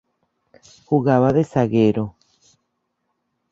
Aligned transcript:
Jugaba 0.87 1.29
de 1.31 1.43
Zaguero. 1.51 2.05